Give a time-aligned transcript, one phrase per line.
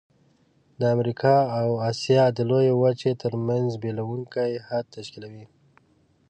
[0.79, 5.45] د امریکا او آسیا د لویې وچې ترمنځ بیلوونکی حد تشکیلوي.